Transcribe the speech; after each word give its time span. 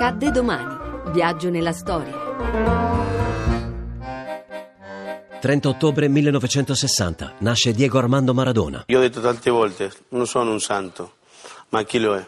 Accadde 0.00 0.30
domani. 0.30 1.10
Viaggio 1.10 1.50
nella 1.50 1.72
storia. 1.72 2.14
30 5.40 5.68
ottobre 5.68 6.06
1960 6.06 7.34
nasce 7.38 7.72
Diego 7.72 7.98
Armando 7.98 8.32
Maradona. 8.32 8.84
Io 8.86 8.98
ho 8.98 9.00
detto 9.00 9.20
tante 9.20 9.50
volte, 9.50 9.90
non 10.10 10.28
sono 10.28 10.52
un 10.52 10.60
santo, 10.60 11.14
ma 11.70 11.82
chi 11.82 11.98
lo 11.98 12.14
è? 12.14 12.24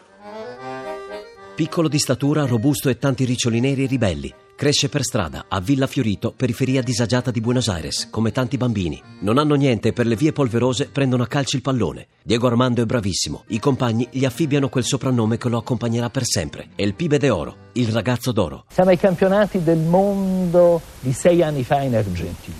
Piccolo 1.55 1.87
di 1.87 1.97
statura, 1.97 2.45
robusto 2.45 2.89
e 2.89 2.97
tanti 2.97 3.23
riccioli 3.23 3.61
neri 3.61 3.85
e 3.85 3.87
ribelli. 3.87 4.33
Cresce 4.61 4.89
per 4.89 5.01
strada, 5.01 5.45
a 5.47 5.59
Villa 5.59 5.87
Fiorito, 5.87 6.31
periferia 6.37 6.83
disagiata 6.83 7.31
di 7.31 7.41
Buenos 7.41 7.67
Aires, 7.67 8.07
come 8.11 8.31
tanti 8.31 8.57
bambini. 8.57 9.01
Non 9.21 9.39
hanno 9.39 9.55
niente 9.55 9.87
e 9.87 9.91
per 9.91 10.05
le 10.05 10.15
vie 10.15 10.33
polverose 10.33 10.87
prendono 10.89 11.23
a 11.23 11.25
calci 11.25 11.55
il 11.55 11.63
pallone. 11.63 12.09
Diego 12.21 12.45
Armando 12.45 12.83
è 12.83 12.85
bravissimo. 12.85 13.45
I 13.47 13.59
compagni 13.59 14.07
gli 14.11 14.23
affibbiano 14.23 14.69
quel 14.69 14.83
soprannome 14.83 15.39
che 15.39 15.49
lo 15.49 15.57
accompagnerà 15.57 16.11
per 16.11 16.25
sempre. 16.25 16.67
Il 16.75 16.93
Pibe 16.93 17.17
de 17.17 17.31
Oro, 17.31 17.55
il 17.71 17.87
ragazzo 17.87 18.31
d'oro. 18.31 18.65
Siamo 18.71 18.91
ai 18.91 18.99
campionati 18.99 19.63
del 19.63 19.79
mondo 19.79 20.79
di 20.99 21.11
sei 21.11 21.41
anni 21.41 21.63
fa 21.63 21.81
in 21.81 21.95
Argentina. 21.95 22.55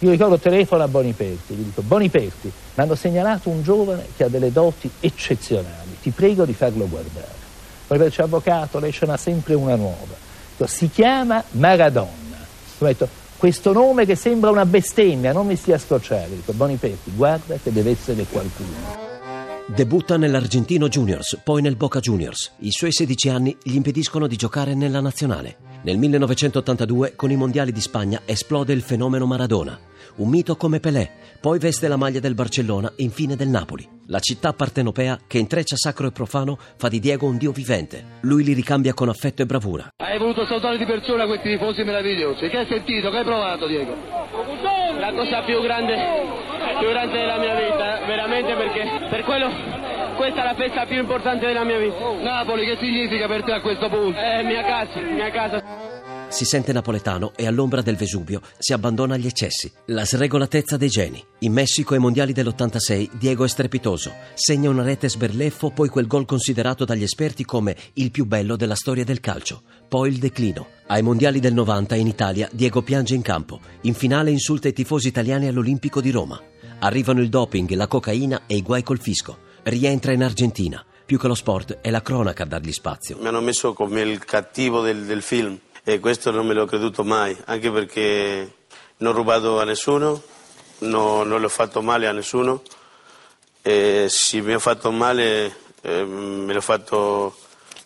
Io 0.00 0.10
ricordo 0.10 0.36
telefono 0.38 0.82
a 0.82 0.88
Boniperti, 0.88 1.54
gli 1.54 1.62
dico 1.62 1.80
Boniperti, 1.80 2.52
mi 2.74 2.82
hanno 2.82 2.94
segnalato 2.94 3.48
un 3.48 3.62
giovane 3.62 4.04
che 4.18 4.24
ha 4.24 4.28
delle 4.28 4.52
doti 4.52 4.90
eccezionali, 5.00 5.96
ti 6.02 6.10
prego 6.10 6.44
di 6.44 6.52
farlo 6.52 6.86
guardare. 6.86 7.36
Boniperti 7.86 8.20
avvocato, 8.20 8.78
lei 8.80 8.92
ce 8.92 9.06
n'ha 9.06 9.16
sempre 9.16 9.54
una 9.54 9.76
nuova. 9.76 10.27
Si 10.66 10.90
chiama 10.90 11.42
Maradona. 11.52 12.10
Ho 12.78 12.84
detto, 12.84 13.08
questo 13.36 13.72
nome 13.72 14.04
che 14.04 14.16
sembra 14.16 14.50
una 14.50 14.66
bestemmia, 14.66 15.32
non 15.32 15.46
mi 15.46 15.56
stia 15.56 15.76
a 15.76 15.78
scocciare. 15.78 16.28
Dico, 16.30 16.52
Boniperti, 16.52 17.12
guarda 17.14 17.56
che 17.62 17.72
deve 17.72 17.90
essere 17.90 18.24
qualcuno. 18.24 19.06
Debutta 19.66 20.16
nell'Argentino 20.16 20.88
Juniors, 20.88 21.40
poi 21.44 21.60
nel 21.60 21.76
Boca 21.76 22.00
Juniors. 22.00 22.52
I 22.60 22.70
suoi 22.70 22.90
16 22.90 23.28
anni 23.28 23.56
gli 23.62 23.74
impediscono 23.74 24.26
di 24.26 24.34
giocare 24.34 24.74
nella 24.74 25.00
nazionale. 25.00 25.58
Nel 25.82 25.98
1982, 25.98 27.14
con 27.14 27.30
i 27.30 27.36
mondiali 27.36 27.70
di 27.70 27.80
Spagna, 27.80 28.22
esplode 28.24 28.72
il 28.72 28.82
fenomeno 28.82 29.26
Maradona. 29.26 29.78
Un 30.16 30.28
mito 30.28 30.56
come 30.56 30.80
Pelé, 30.80 31.10
poi 31.40 31.58
veste 31.58 31.86
la 31.86 31.96
maglia 31.96 32.18
del 32.18 32.34
Barcellona 32.34 32.92
e 32.96 33.02
infine 33.02 33.36
del 33.36 33.48
Napoli. 33.48 33.97
La 34.10 34.20
città 34.20 34.54
partenopea 34.54 35.18
che 35.26 35.36
intreccia 35.36 35.76
sacro 35.76 36.06
e 36.06 36.12
profano 36.12 36.56
fa 36.78 36.88
di 36.88 36.98
Diego 36.98 37.26
un 37.26 37.36
dio 37.36 37.52
vivente. 37.52 38.20
Lui 38.22 38.42
li 38.42 38.54
ricambia 38.54 38.94
con 38.94 39.10
affetto 39.10 39.42
e 39.42 39.44
bravura. 39.44 39.86
Hai 39.96 40.16
voluto 40.16 40.46
salutare 40.46 40.78
di 40.78 40.86
persona 40.86 41.26
questi 41.26 41.50
tifosi 41.50 41.84
meravigliosi. 41.84 42.48
Che 42.48 42.56
hai 42.56 42.66
sentito? 42.66 43.10
Che 43.10 43.18
hai 43.18 43.24
provato, 43.24 43.66
Diego? 43.66 43.94
La 44.98 45.12
cosa 45.12 45.42
più 45.42 45.60
grande, 45.60 45.94
più 46.78 46.88
grande 46.88 47.18
della 47.18 47.36
mia 47.36 47.54
vita, 47.54 48.06
veramente 48.06 48.54
perché 48.54 49.08
per 49.10 49.24
quello 49.24 49.50
questa 50.16 50.40
è 50.40 50.44
la 50.44 50.54
festa 50.54 50.86
più 50.86 50.96
importante 50.96 51.44
della 51.44 51.64
mia 51.64 51.78
vita. 51.78 52.10
Napoli, 52.22 52.64
che 52.64 52.78
significa 52.80 53.26
per 53.26 53.44
te 53.44 53.52
a 53.52 53.60
questo 53.60 53.90
punto? 53.90 54.18
È 54.18 54.42
mia 54.42 54.64
casa, 54.64 55.00
mia 55.00 55.30
casa. 55.30 55.97
Si 56.30 56.44
sente 56.44 56.74
napoletano 56.74 57.32
e 57.34 57.46
all'ombra 57.46 57.80
del 57.80 57.96
Vesuvio 57.96 58.42
si 58.58 58.74
abbandona 58.74 59.14
agli 59.14 59.26
eccessi. 59.26 59.72
La 59.86 60.04
sregolatezza 60.04 60.76
dei 60.76 60.90
geni. 60.90 61.24
In 61.40 61.52
Messico 61.52 61.94
ai 61.94 62.00
mondiali 62.00 62.34
dell'86 62.34 63.12
Diego 63.14 63.44
è 63.44 63.48
strepitoso. 63.48 64.12
Segna 64.34 64.68
una 64.68 64.82
rete 64.82 65.08
sberleffo, 65.08 65.70
poi 65.70 65.88
quel 65.88 66.06
gol 66.06 66.26
considerato 66.26 66.84
dagli 66.84 67.02
esperti 67.02 67.44
come 67.44 67.74
il 67.94 68.10
più 68.10 68.26
bello 68.26 68.56
della 68.56 68.74
storia 68.74 69.04
del 69.04 69.20
calcio. 69.20 69.62
Poi 69.88 70.10
il 70.10 70.18
declino. 70.18 70.66
Ai 70.88 71.02
mondiali 71.02 71.40
del 71.40 71.54
90 71.54 71.94
in 71.94 72.06
Italia 72.06 72.48
Diego 72.52 72.82
piange 72.82 73.14
in 73.14 73.22
campo. 73.22 73.60
In 73.82 73.94
finale 73.94 74.30
insulta 74.30 74.68
i 74.68 74.74
tifosi 74.74 75.08
italiani 75.08 75.48
all'Olimpico 75.48 76.02
di 76.02 76.10
Roma. 76.10 76.38
Arrivano 76.80 77.22
il 77.22 77.30
doping, 77.30 77.70
la 77.72 77.88
cocaina 77.88 78.42
e 78.46 78.56
i 78.56 78.62
guai 78.62 78.82
col 78.82 79.00
fisco. 79.00 79.38
Rientra 79.62 80.12
in 80.12 80.22
Argentina. 80.22 80.84
Più 81.06 81.18
che 81.18 81.26
lo 81.26 81.34
sport 81.34 81.78
è 81.80 81.88
la 81.88 82.02
cronaca 82.02 82.42
a 82.42 82.46
dargli 82.46 82.70
spazio. 82.70 83.16
Mi 83.18 83.28
hanno 83.28 83.40
messo 83.40 83.72
come 83.72 84.02
il 84.02 84.22
cattivo 84.26 84.82
del, 84.82 85.06
del 85.06 85.22
film 85.22 85.58
e 85.88 86.00
questo 86.00 86.30
non 86.30 86.46
me 86.46 86.52
l'ho 86.52 86.66
creduto 86.66 87.02
mai, 87.02 87.34
anche 87.46 87.70
perché 87.70 88.52
non 88.98 89.14
ho 89.14 89.16
rubato 89.16 89.58
a 89.58 89.64
nessuno, 89.64 90.22
no, 90.80 91.22
non 91.22 91.40
l'ho 91.40 91.48
fatto 91.48 91.80
male 91.80 92.06
a 92.06 92.12
nessuno 92.12 92.60
e 93.62 94.04
se 94.10 94.42
mi 94.42 94.52
ho 94.52 94.58
fatto 94.58 94.90
male 94.90 95.56
eh, 95.80 96.04
me 96.04 96.52
l'ho 96.52 96.60
fatto, 96.60 97.34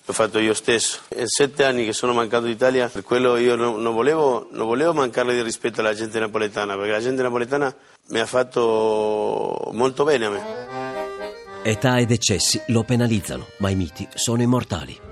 l'ho 0.04 0.12
fatto, 0.12 0.40
io 0.40 0.52
stesso. 0.52 0.98
In 1.16 1.28
sette 1.28 1.62
anni 1.62 1.84
che 1.84 1.92
sono 1.92 2.12
mancato 2.12 2.46
d'Italia, 2.46 2.88
per 2.88 3.04
quello 3.04 3.36
io 3.36 3.54
non, 3.54 3.80
non, 3.80 3.94
volevo, 3.94 4.48
non 4.50 4.66
volevo 4.66 4.92
mancarle 4.94 5.34
di 5.34 5.42
rispetto 5.42 5.78
alla 5.78 5.94
gente 5.94 6.18
napoletana, 6.18 6.74
perché 6.74 6.90
la 6.90 7.00
gente 7.00 7.22
napoletana 7.22 7.72
mi 8.08 8.18
ha 8.18 8.26
fatto 8.26 9.70
molto 9.74 10.02
bene 10.02 10.26
a 10.26 10.30
me. 10.30 11.60
Età 11.62 12.00
ed 12.00 12.10
eccessi 12.10 12.60
lo 12.66 12.82
penalizzano, 12.82 13.46
ma 13.58 13.70
i 13.70 13.76
miti 13.76 14.08
sono 14.12 14.42
immortali. 14.42 15.11